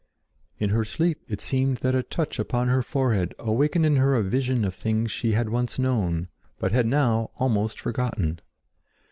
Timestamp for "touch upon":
2.01-2.69